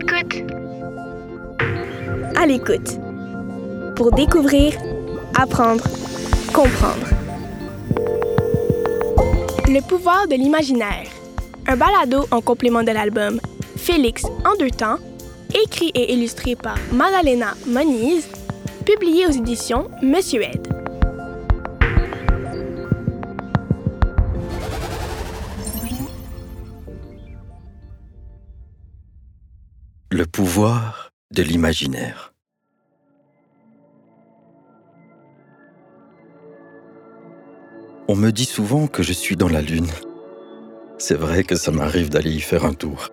l'écoute. 0.00 0.52
À 2.36 2.46
l'écoute. 2.46 2.98
Pour 3.96 4.12
découvrir, 4.12 4.74
apprendre, 5.38 5.84
comprendre. 6.52 7.06
Le 9.68 9.80
pouvoir 9.86 10.26
de 10.26 10.34
l'imaginaire. 10.34 11.06
Un 11.66 11.76
balado 11.76 12.26
en 12.30 12.40
complément 12.40 12.82
de 12.82 12.90
l'album 12.90 13.40
Félix 13.76 14.24
en 14.24 14.56
deux 14.58 14.70
temps, 14.70 14.98
écrit 15.64 15.90
et 15.94 16.12
illustré 16.12 16.56
par 16.56 16.76
Madalena 16.92 17.54
Moniz, 17.66 18.28
publié 18.84 19.26
aux 19.26 19.30
éditions 19.30 19.90
Monsieur 20.02 20.42
Ed. 20.42 20.79
Le 30.20 30.26
pouvoir 30.26 31.12
de 31.32 31.42
l'imaginaire. 31.42 32.34
On 38.06 38.16
me 38.16 38.30
dit 38.30 38.44
souvent 38.44 38.86
que 38.86 39.02
je 39.02 39.14
suis 39.14 39.36
dans 39.36 39.48
la 39.48 39.62
Lune. 39.62 39.88
C'est 40.98 41.14
vrai 41.14 41.42
que 41.42 41.56
ça 41.56 41.70
m'arrive 41.70 42.10
d'aller 42.10 42.32
y 42.32 42.40
faire 42.40 42.66
un 42.66 42.74
tour. 42.74 43.08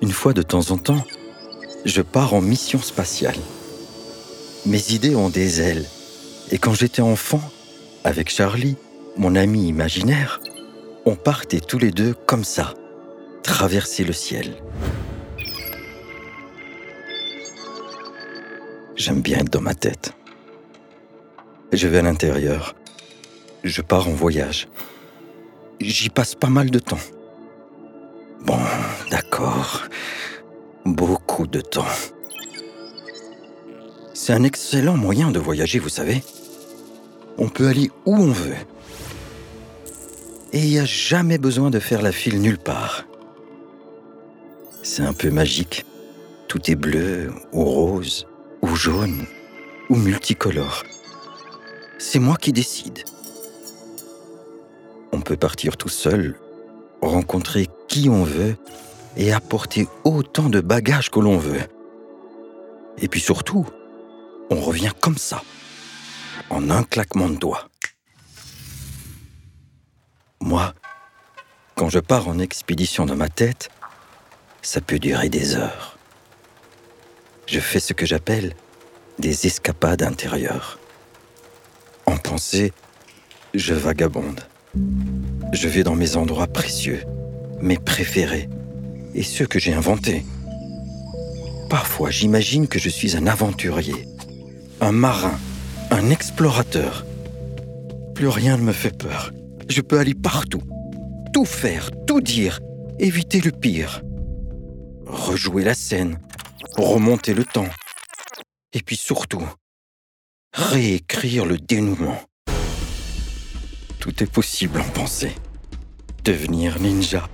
Une 0.00 0.12
fois 0.12 0.32
de 0.32 0.42
temps 0.42 0.70
en 0.70 0.78
temps, 0.78 1.04
je 1.84 2.02
pars 2.02 2.34
en 2.34 2.40
mission 2.40 2.78
spatiale. 2.78 3.40
Mes 4.64 4.92
idées 4.92 5.16
ont 5.16 5.28
des 5.28 5.60
ailes. 5.60 5.86
Et 6.52 6.58
quand 6.58 6.74
j'étais 6.74 7.02
enfant, 7.02 7.42
avec 8.04 8.30
Charlie, 8.30 8.76
mon 9.16 9.34
ami 9.34 9.66
imaginaire, 9.66 10.40
on 11.04 11.16
partait 11.16 11.58
tous 11.58 11.80
les 11.80 11.90
deux 11.90 12.14
comme 12.14 12.44
ça, 12.44 12.74
traverser 13.42 14.04
le 14.04 14.12
ciel. 14.12 14.54
J'aime 19.04 19.20
bien 19.20 19.38
être 19.38 19.50
dans 19.50 19.60
ma 19.60 19.74
tête. 19.74 20.12
Je 21.72 21.88
vais 21.88 21.98
à 21.98 22.02
l'intérieur. 22.02 22.76
Je 23.64 23.82
pars 23.82 24.06
en 24.06 24.12
voyage. 24.12 24.68
J'y 25.80 26.08
passe 26.08 26.36
pas 26.36 26.50
mal 26.50 26.70
de 26.70 26.78
temps. 26.78 27.00
Bon, 28.42 28.60
d'accord. 29.10 29.82
Beaucoup 30.84 31.48
de 31.48 31.60
temps. 31.60 31.92
C'est 34.14 34.34
un 34.34 34.44
excellent 34.44 34.96
moyen 34.96 35.32
de 35.32 35.40
voyager, 35.40 35.80
vous 35.80 35.88
savez. 35.88 36.22
On 37.38 37.48
peut 37.48 37.66
aller 37.66 37.90
où 38.06 38.14
on 38.14 38.30
veut. 38.30 38.54
Et 40.52 40.60
il 40.60 40.68
n'y 40.68 40.78
a 40.78 40.84
jamais 40.84 41.38
besoin 41.38 41.70
de 41.70 41.80
faire 41.80 42.02
la 42.02 42.12
file 42.12 42.40
nulle 42.40 42.56
part. 42.56 43.04
C'est 44.84 45.02
un 45.02 45.12
peu 45.12 45.32
magique. 45.32 45.86
Tout 46.46 46.70
est 46.70 46.76
bleu 46.76 47.32
ou 47.50 47.64
rose 47.64 48.28
ou 48.62 48.74
jaune 48.74 49.26
ou 49.88 49.96
multicolore. 49.96 50.84
C'est 51.98 52.18
moi 52.18 52.36
qui 52.36 52.52
décide. 52.52 53.04
On 55.12 55.20
peut 55.20 55.36
partir 55.36 55.76
tout 55.76 55.88
seul, 55.88 56.38
rencontrer 57.00 57.68
qui 57.88 58.08
on 58.08 58.24
veut 58.24 58.56
et 59.16 59.32
apporter 59.32 59.86
autant 60.04 60.48
de 60.48 60.60
bagages 60.60 61.10
que 61.10 61.20
l'on 61.20 61.36
veut. 61.36 61.60
Et 62.98 63.08
puis 63.08 63.20
surtout, 63.20 63.66
on 64.50 64.60
revient 64.60 64.92
comme 65.00 65.18
ça, 65.18 65.42
en 66.50 66.70
un 66.70 66.82
claquement 66.82 67.28
de 67.28 67.36
doigts. 67.36 67.68
Moi, 70.40 70.72
quand 71.74 71.88
je 71.88 71.98
pars 71.98 72.28
en 72.28 72.38
expédition 72.38 73.06
dans 73.06 73.16
ma 73.16 73.28
tête, 73.28 73.70
ça 74.62 74.80
peut 74.80 74.98
durer 74.98 75.28
des 75.28 75.56
heures. 75.56 75.91
Je 77.52 77.60
fais 77.60 77.80
ce 77.80 77.92
que 77.92 78.06
j'appelle 78.06 78.54
des 79.18 79.46
escapades 79.46 80.02
intérieures. 80.02 80.78
En 82.06 82.16
pensée, 82.16 82.72
je 83.52 83.74
vagabonde. 83.74 84.40
Je 85.52 85.68
vais 85.68 85.82
dans 85.82 85.94
mes 85.94 86.16
endroits 86.16 86.46
précieux, 86.46 87.02
mes 87.60 87.76
préférés, 87.76 88.48
et 89.14 89.22
ceux 89.22 89.44
que 89.44 89.58
j'ai 89.58 89.74
inventés. 89.74 90.24
Parfois, 91.68 92.08
j'imagine 92.10 92.68
que 92.68 92.78
je 92.78 92.88
suis 92.88 93.18
un 93.18 93.26
aventurier, 93.26 94.08
un 94.80 94.92
marin, 94.92 95.38
un 95.90 96.08
explorateur. 96.08 97.04
Plus 98.14 98.28
rien 98.28 98.56
ne 98.56 98.62
me 98.62 98.72
fait 98.72 98.96
peur. 98.96 99.30
Je 99.68 99.82
peux 99.82 99.98
aller 99.98 100.14
partout, 100.14 100.62
tout 101.34 101.44
faire, 101.44 101.90
tout 102.06 102.22
dire, 102.22 102.60
éviter 102.98 103.42
le 103.42 103.50
pire. 103.50 104.00
Rejouer 105.04 105.64
la 105.64 105.74
scène, 105.74 106.18
remonter 106.76 107.34
le 107.34 107.44
temps. 107.44 107.68
Et 108.72 108.80
puis 108.80 108.96
surtout, 108.96 109.46
réécrire 110.52 111.44
le 111.44 111.58
dénouement. 111.58 112.20
Tout 113.98 114.22
est 114.22 114.30
possible 114.30 114.80
en 114.80 114.88
pensée. 114.90 115.34
Devenir 116.24 116.80
ninja 116.80 117.28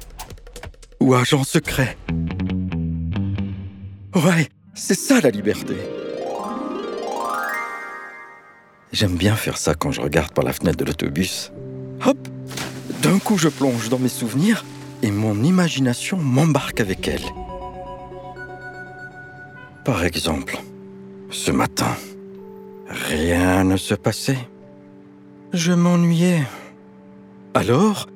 ou 1.00 1.14
agent 1.14 1.44
secret. 1.44 1.96
Ouais, 4.14 4.48
c'est 4.74 4.98
ça 4.98 5.20
la 5.20 5.30
liberté. 5.30 5.76
J'aime 8.92 9.16
bien 9.16 9.36
faire 9.36 9.58
ça 9.58 9.74
quand 9.74 9.92
je 9.92 10.00
regarde 10.00 10.32
par 10.32 10.44
la 10.44 10.52
fenêtre 10.52 10.78
de 10.78 10.84
l'autobus. 10.84 11.52
Hop, 12.04 12.18
d'un 13.02 13.18
coup 13.18 13.38
je 13.38 13.48
plonge 13.48 13.88
dans 13.90 13.98
mes 13.98 14.08
souvenirs 14.08 14.64
et 15.02 15.10
mon 15.10 15.42
imagination 15.44 16.16
m'embarque 16.16 16.80
avec 16.80 17.06
elle. 17.06 17.24
Par 19.88 20.04
exemple, 20.04 20.58
ce 21.30 21.50
matin, 21.50 21.96
rien 22.90 23.64
ne 23.64 23.78
se 23.78 23.94
passait. 23.94 24.36
Je 25.54 25.72
m'ennuyais. 25.72 26.42
Alors, 27.54 28.06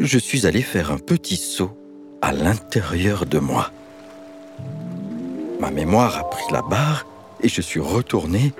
je 0.00 0.18
suis 0.18 0.44
allé 0.44 0.60
faire 0.60 0.90
un 0.90 0.98
petit 0.98 1.36
saut 1.36 1.70
à 2.20 2.32
l'intérieur 2.32 3.26
de 3.26 3.38
moi. 3.38 3.70
Ma 5.60 5.70
mémoire 5.70 6.18
a 6.18 6.28
pris 6.28 6.50
la 6.50 6.62
barre 6.62 7.06
et 7.40 7.48
je 7.48 7.60
suis 7.60 7.78
retourné 7.78 8.52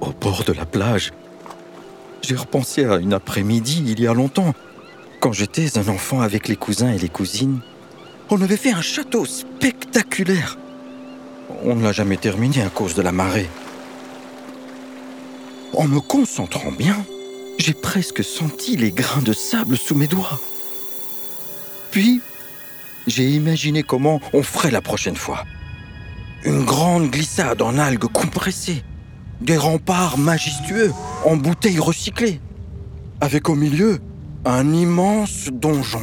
au 0.00 0.10
bord 0.10 0.42
de 0.42 0.52
la 0.52 0.66
plage. 0.66 1.12
J'ai 2.22 2.34
repensé 2.34 2.86
à 2.86 2.96
une 2.96 3.12
après-midi 3.12 3.84
il 3.86 4.00
y 4.00 4.08
a 4.08 4.14
longtemps, 4.14 4.52
quand 5.20 5.32
j'étais 5.32 5.78
un 5.78 5.86
enfant 5.86 6.22
avec 6.22 6.48
les 6.48 6.56
cousins 6.56 6.90
et 6.90 6.98
les 6.98 7.08
cousines. 7.08 7.60
On 8.30 8.42
avait 8.42 8.56
fait 8.56 8.72
un 8.72 8.82
château 8.82 9.24
spectaculaire. 9.26 10.58
On 11.64 11.74
ne 11.74 11.82
l'a 11.82 11.92
jamais 11.92 12.16
terminé 12.16 12.62
à 12.62 12.70
cause 12.70 12.94
de 12.94 13.02
la 13.02 13.12
marée. 13.12 13.48
En 15.74 15.88
me 15.88 16.00
concentrant 16.00 16.72
bien, 16.72 17.04
j'ai 17.58 17.74
presque 17.74 18.22
senti 18.22 18.76
les 18.76 18.92
grains 18.92 19.22
de 19.22 19.32
sable 19.32 19.76
sous 19.76 19.94
mes 19.94 20.06
doigts. 20.06 20.40
Puis, 21.90 22.20
j'ai 23.06 23.28
imaginé 23.28 23.82
comment 23.82 24.20
on 24.32 24.42
ferait 24.42 24.70
la 24.70 24.80
prochaine 24.80 25.16
fois. 25.16 25.44
Une 26.44 26.64
grande 26.64 27.10
glissade 27.10 27.62
en 27.62 27.78
algues 27.78 28.10
compressées, 28.12 28.82
des 29.40 29.56
remparts 29.56 30.18
majestueux 30.18 30.92
en 31.24 31.36
bouteilles 31.36 31.78
recyclées, 31.78 32.40
avec 33.20 33.48
au 33.48 33.54
milieu 33.54 34.00
un 34.44 34.72
immense 34.72 35.48
donjon, 35.50 36.02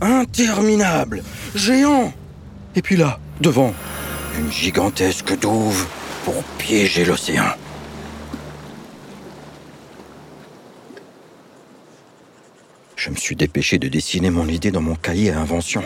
interminable, 0.00 1.22
géant. 1.54 2.12
Et 2.76 2.82
puis 2.82 2.96
là, 2.96 3.18
devant, 3.40 3.74
une 4.38 4.50
gigantesque 4.50 5.38
douve 5.38 5.86
pour 6.24 6.42
piéger 6.58 7.04
l'océan. 7.04 7.46
Je 12.96 13.10
me 13.10 13.16
suis 13.16 13.34
dépêché 13.34 13.78
de 13.78 13.88
dessiner 13.88 14.30
mon 14.30 14.46
idée 14.46 14.70
dans 14.70 14.80
mon 14.80 14.94
cahier 14.94 15.32
à 15.32 15.40
invention. 15.40 15.82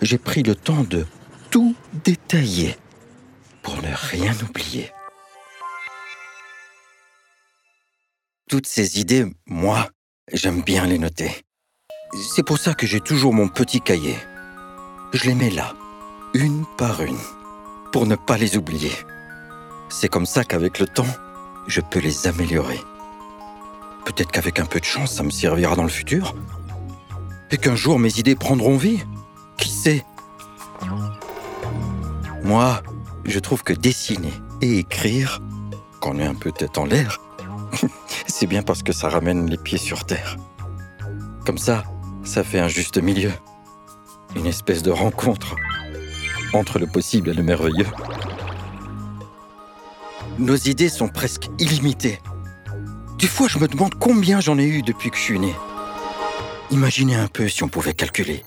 J'ai 0.00 0.18
pris 0.18 0.42
le 0.42 0.54
temps 0.54 0.84
de 0.84 1.04
tout 1.50 1.74
détailler 2.04 2.76
pour 3.62 3.76
ne 3.82 3.92
rien 3.92 4.34
oublier. 4.48 4.92
Toutes 8.48 8.66
ces 8.66 9.00
idées, 9.00 9.26
moi, 9.46 9.88
j'aime 10.32 10.62
bien 10.62 10.86
les 10.86 10.98
noter. 10.98 11.42
C'est 12.34 12.44
pour 12.44 12.58
ça 12.58 12.74
que 12.74 12.86
j'ai 12.86 13.00
toujours 13.00 13.32
mon 13.32 13.48
petit 13.48 13.80
cahier. 13.80 14.16
Je 15.12 15.24
les 15.24 15.34
mets 15.34 15.50
là, 15.50 15.74
une 16.34 16.64
par 16.78 17.02
une, 17.02 17.18
pour 17.92 18.06
ne 18.06 18.16
pas 18.16 18.38
les 18.38 18.56
oublier. 18.56 18.92
C'est 19.90 20.08
comme 20.08 20.24
ça 20.24 20.44
qu'avec 20.44 20.78
le 20.78 20.86
temps, 20.86 21.06
je 21.66 21.80
peux 21.80 21.98
les 21.98 22.26
améliorer. 22.26 22.80
Peut-être 24.06 24.32
qu'avec 24.32 24.58
un 24.58 24.64
peu 24.64 24.80
de 24.80 24.84
chance, 24.84 25.12
ça 25.12 25.22
me 25.22 25.30
servira 25.30 25.76
dans 25.76 25.82
le 25.82 25.90
futur. 25.90 26.34
Et 27.50 27.58
qu'un 27.58 27.76
jour, 27.76 27.98
mes 27.98 28.18
idées 28.18 28.34
prendront 28.34 28.78
vie. 28.78 29.04
Qui 29.58 29.68
sait? 29.68 30.04
Moi, 32.44 32.82
je 33.26 33.38
trouve 33.38 33.62
que 33.62 33.74
dessiner 33.74 34.32
et 34.62 34.78
écrire, 34.78 35.40
quand 36.00 36.14
on 36.14 36.18
est 36.18 36.26
un 36.26 36.34
peu 36.34 36.50
tête 36.50 36.78
en 36.78 36.86
l'air, 36.86 37.20
c'est 38.26 38.46
bien 38.46 38.62
parce 38.62 38.82
que 38.82 38.92
ça 38.92 39.10
ramène 39.10 39.50
les 39.50 39.58
pieds 39.58 39.78
sur 39.78 40.04
terre. 40.04 40.36
Comme 41.44 41.58
ça, 41.58 41.84
ça 42.24 42.42
fait 42.42 42.58
un 42.58 42.68
juste 42.68 42.96
milieu. 42.96 43.32
Une 44.34 44.46
espèce 44.46 44.82
de 44.82 44.90
rencontre 44.90 45.56
entre 46.52 46.78
le 46.78 46.86
possible 46.86 47.30
et 47.30 47.34
le 47.34 47.42
merveilleux. 47.42 47.86
Nos 50.38 50.56
idées 50.56 50.88
sont 50.88 51.08
presque 51.08 51.48
illimitées. 51.58 52.18
Des 53.18 53.26
fois, 53.26 53.48
je 53.48 53.58
me 53.58 53.68
demande 53.68 53.94
combien 53.98 54.40
j'en 54.40 54.58
ai 54.58 54.64
eu 54.64 54.82
depuis 54.82 55.10
que 55.10 55.16
je 55.16 55.22
suis 55.22 55.38
né. 55.38 55.54
Imaginez 56.70 57.16
un 57.16 57.28
peu 57.28 57.48
si 57.48 57.62
on 57.62 57.68
pouvait 57.68 57.92
calculer. 57.92 58.42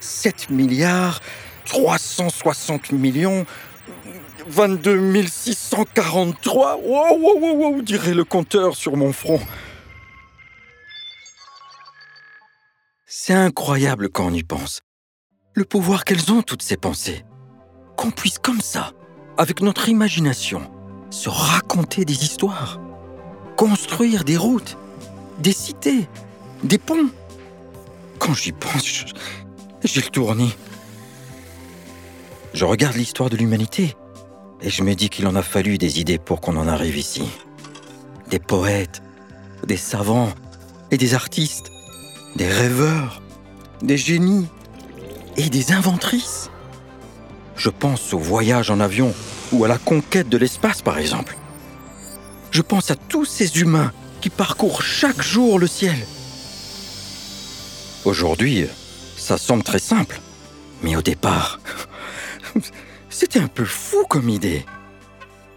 7 0.00 0.50
milliards, 0.50 1.20
360 1.66 2.92
millions, 2.92 3.46
22 4.46 5.26
643. 5.26 6.76
Wow, 6.76 7.18
wow, 7.18 7.38
wow, 7.38 7.56
wow, 7.56 7.82
dirait 7.82 8.14
le 8.14 8.24
compteur 8.24 8.74
sur 8.74 8.96
mon 8.96 9.12
front. 9.12 9.40
C'est 13.06 13.34
incroyable 13.34 14.08
quand 14.08 14.26
on 14.26 14.34
y 14.34 14.42
pense. 14.42 14.80
Le 15.54 15.64
pouvoir 15.64 16.04
qu'elles 16.04 16.32
ont, 16.32 16.42
toutes 16.42 16.62
ces 16.62 16.76
pensées. 16.76 17.24
Qu'on 18.00 18.10
puisse 18.10 18.38
comme 18.38 18.62
ça, 18.62 18.92
avec 19.36 19.60
notre 19.60 19.90
imagination, 19.90 20.62
se 21.10 21.28
raconter 21.28 22.06
des 22.06 22.24
histoires, 22.24 22.80
construire 23.58 24.24
des 24.24 24.38
routes, 24.38 24.78
des 25.38 25.52
cités, 25.52 26.08
des 26.64 26.78
ponts. 26.78 27.10
Quand 28.18 28.32
j'y 28.32 28.52
pense, 28.52 29.04
j'ai 29.84 30.00
le 30.00 30.08
tournis. 30.08 30.56
Je 32.54 32.64
regarde 32.64 32.96
l'histoire 32.96 33.28
de 33.28 33.36
l'humanité 33.36 33.94
et 34.62 34.70
je 34.70 34.82
me 34.82 34.94
dis 34.94 35.10
qu'il 35.10 35.26
en 35.26 35.36
a 35.36 35.42
fallu 35.42 35.76
des 35.76 36.00
idées 36.00 36.18
pour 36.18 36.40
qu'on 36.40 36.56
en 36.56 36.68
arrive 36.68 36.96
ici. 36.96 37.24
Des 38.30 38.38
poètes, 38.38 39.02
des 39.66 39.76
savants 39.76 40.32
et 40.90 40.96
des 40.96 41.12
artistes, 41.12 41.70
des 42.34 42.48
rêveurs, 42.48 43.20
des 43.82 43.98
génies 43.98 44.48
et 45.36 45.50
des 45.50 45.72
inventrices. 45.72 46.39
Je 47.60 47.68
pense 47.68 48.14
au 48.14 48.18
voyage 48.18 48.70
en 48.70 48.80
avion 48.80 49.14
ou 49.52 49.66
à 49.66 49.68
la 49.68 49.76
conquête 49.76 50.30
de 50.30 50.38
l'espace, 50.38 50.80
par 50.80 50.96
exemple. 50.96 51.36
Je 52.50 52.62
pense 52.62 52.90
à 52.90 52.96
tous 52.96 53.26
ces 53.26 53.60
humains 53.60 53.92
qui 54.22 54.30
parcourent 54.30 54.80
chaque 54.80 55.20
jour 55.20 55.58
le 55.58 55.66
ciel. 55.66 55.98
Aujourd'hui, 58.06 58.66
ça 59.18 59.36
semble 59.36 59.62
très 59.62 59.78
simple, 59.78 60.22
mais 60.82 60.96
au 60.96 61.02
départ, 61.02 61.60
c'était 63.10 63.40
un 63.40 63.48
peu 63.48 63.66
fou 63.66 64.06
comme 64.08 64.30
idée. 64.30 64.64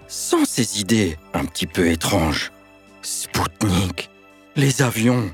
Sans 0.10 0.44
ces 0.44 0.82
idées 0.82 1.18
un 1.34 1.46
petit 1.46 1.68
peu 1.68 1.88
étranges, 1.88 2.52
Spoutnik, 3.02 4.10
les 4.58 4.82
avions, 4.82 5.32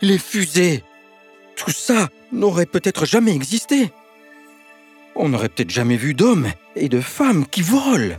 les 0.00 0.16
fusées, 0.16 0.84
tout 1.54 1.70
ça 1.70 2.08
n'aurait 2.32 2.64
peut-être 2.64 3.04
jamais 3.04 3.34
existé. 3.34 3.92
On 5.14 5.28
n'aurait 5.28 5.48
peut-être 5.48 5.70
jamais 5.70 5.96
vu 5.96 6.14
d'hommes 6.14 6.48
et 6.74 6.88
de 6.88 7.00
femmes 7.00 7.46
qui 7.46 7.62
volent. 7.62 8.16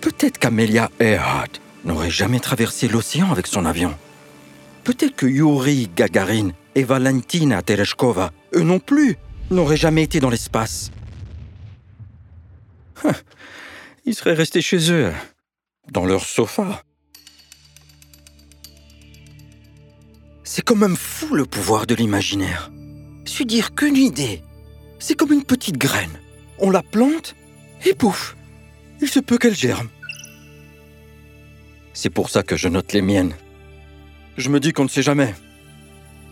Peut-être 0.00 0.38
qu'Amelia 0.38 0.90
Earhart 1.00 1.48
n'aurait 1.84 2.10
jamais 2.10 2.40
traversé 2.40 2.88
l'océan 2.88 3.30
avec 3.30 3.46
son 3.46 3.64
avion. 3.64 3.94
Peut-être 4.84 5.16
que 5.16 5.26
Yuri 5.26 5.90
Gagarin 5.96 6.50
et 6.74 6.84
Valentina 6.84 7.62
Tereshkova, 7.62 8.32
eux 8.54 8.62
non 8.62 8.78
plus, 8.78 9.16
n'auraient 9.50 9.76
jamais 9.76 10.02
été 10.02 10.20
dans 10.20 10.30
l'espace. 10.30 10.90
Ils 14.04 14.14
seraient 14.14 14.34
restés 14.34 14.62
chez 14.62 14.92
eux, 14.92 15.12
dans 15.90 16.04
leur 16.04 16.24
sofa. 16.24 16.82
C'est 20.44 20.62
quand 20.62 20.76
même 20.76 20.96
fou 20.96 21.34
le 21.34 21.44
pouvoir 21.44 21.86
de 21.86 21.94
l'imaginaire. 21.96 22.70
Suis 23.24 23.46
dire 23.46 23.74
qu'une 23.74 23.96
idée, 23.96 24.42
c'est 24.98 25.14
comme 25.14 25.32
une 25.32 25.44
petite 25.44 25.78
graine. 25.78 26.18
On 26.58 26.70
la 26.70 26.82
plante 26.82 27.34
et 27.84 27.94
pouf, 27.94 28.36
il 29.00 29.08
se 29.08 29.20
peut 29.20 29.38
qu'elle 29.38 29.54
germe. 29.54 29.88
C'est 31.92 32.10
pour 32.10 32.30
ça 32.30 32.42
que 32.42 32.56
je 32.56 32.68
note 32.68 32.92
les 32.92 33.02
miennes. 33.02 33.34
Je 34.36 34.50
me 34.50 34.60
dis 34.60 34.72
qu'on 34.72 34.84
ne 34.84 34.88
sait 34.88 35.02
jamais. 35.02 35.34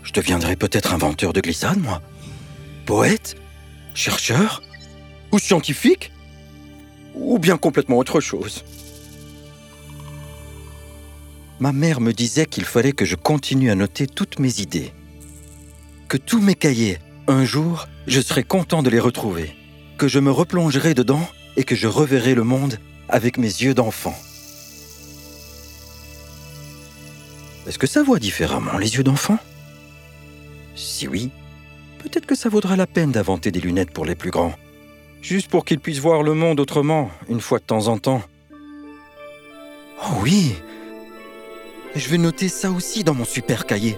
Je 0.03 0.13
deviendrai 0.13 0.57
peut-être 0.57 0.93
inventeur 0.93 1.33
de 1.33 1.41
glissade, 1.41 1.79
moi. 1.79 2.03
Poète 2.85 3.37
Chercheur 3.95 4.63
Ou 5.33 5.39
scientifique 5.39 6.13
Ou 7.15 7.39
bien 7.39 7.57
complètement 7.57 7.97
autre 7.97 8.21
chose 8.21 8.65
Ma 11.61 11.73
mère 11.73 12.01
me 12.01 12.13
disait 12.13 12.47
qu'il 12.47 12.65
fallait 12.65 12.93
que 12.93 13.05
je 13.05 13.17
continue 13.17 13.71
à 13.71 13.75
noter 13.75 14.07
toutes 14.07 14.39
mes 14.39 14.61
idées. 14.61 14.93
Que 16.09 16.19
tous 16.19 16.41
mes 16.41 16.57
cahiers, 16.57 16.99
un 17.27 17.45
jour, 17.45 17.89
je 18.07 18.21
serai 18.21 18.43
content 18.43 18.83
de 18.83 18.91
les 18.91 19.01
retrouver. 19.01 19.55
Que 19.97 20.09
je 20.09 20.19
me 20.19 20.31
replongerai 20.31 20.95
dedans 20.95 21.27
et 21.57 21.65
que 21.65 21.75
je 21.75 21.87
reverrai 21.87 22.35
le 22.35 22.45
monde 22.45 22.79
avec 23.09 23.39
mes 23.39 23.47
yeux 23.47 23.75
d'enfant. 23.75 24.15
Est-ce 27.67 27.79
que 27.79 27.87
ça 27.87 28.03
voit 28.03 28.19
différemment 28.19 28.77
les 28.77 28.97
yeux 28.97 29.05
d'enfant? 29.05 29.39
Si 30.75 31.09
oui, 31.09 31.31
peut-être 32.01 32.27
que 32.27 32.35
ça 32.35 32.49
vaudra 32.49 32.77
la 32.77 32.87
peine 32.87 33.13
d'inventer 33.13 33.51
des 33.51 33.61
lunettes 33.61 33.93
pour 33.93 34.05
les 34.05 34.15
plus 34.17 34.31
grands. 34.31 34.55
Juste 35.23 35.49
pour 35.49 35.65
qu'ils 35.65 35.81
puissent 35.81 36.01
voir 36.01 36.23
le 36.23 36.35
monde 36.35 36.61
autrement, 36.61 37.11
une 37.29 37.41
fois 37.41 37.59
de 37.59 37.65
temps 37.65 37.87
en 37.89 37.97
temps. 37.97 38.23
Oh 40.03 40.17
oui 40.21 40.55
Je 41.95 42.09
vais 42.11 42.19
noter 42.19 42.49
ça 42.49 42.71
aussi 42.71 43.05
dans 43.05 43.15
mon 43.15 43.25
super 43.25 43.65
cahier. 43.65 43.97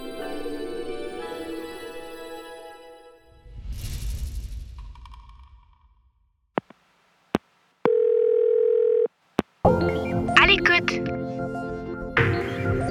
L'écoute. 10.57 11.11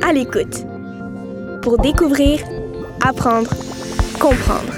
À 0.04 0.14
l'écoute. 0.14 0.66
Pour 1.62 1.80
découvrir, 1.80 2.40
apprendre, 3.04 3.50
comprendre. 4.20 4.74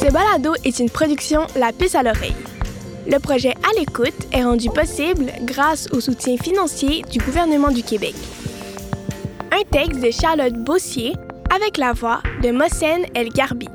Ce 0.00 0.10
balado 0.12 0.54
est 0.64 0.80
une 0.80 0.90
production 0.90 1.42
La 1.54 1.72
Puce 1.72 1.94
à 1.94 2.02
l'oreille. 2.02 2.34
Le 3.06 3.18
projet 3.18 3.54
À 3.62 3.78
l'écoute 3.78 4.26
est 4.32 4.42
rendu 4.42 4.68
possible 4.68 5.26
grâce 5.42 5.88
au 5.92 6.00
soutien 6.00 6.36
financier 6.36 7.02
du 7.10 7.18
gouvernement 7.18 7.70
du 7.70 7.82
Québec. 7.82 8.14
Un 9.52 9.62
texte 9.70 10.00
de 10.00 10.10
Charlotte 10.10 10.54
Bossier 10.54 11.14
avec 11.54 11.76
la 11.78 11.92
voix 11.92 12.20
de 12.42 12.50
Mossen 12.50 13.04
El 13.14 13.28
Garbi. 13.28 13.68